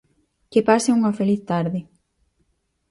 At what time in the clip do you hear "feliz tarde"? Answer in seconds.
1.19-1.79